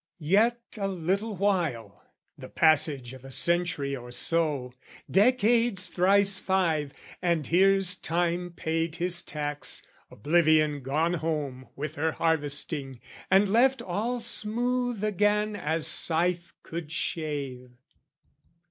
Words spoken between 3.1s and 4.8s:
of a century or so,